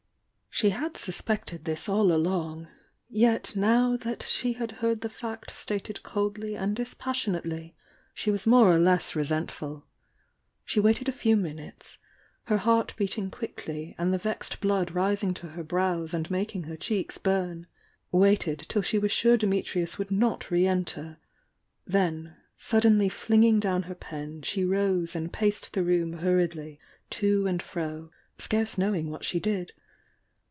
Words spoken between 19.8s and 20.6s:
would not